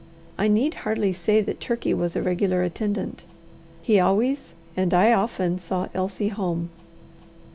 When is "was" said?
1.93-2.15